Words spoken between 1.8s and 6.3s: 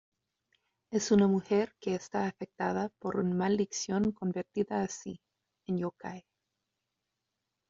está afectada por una maldición convertida así, en Yōkai.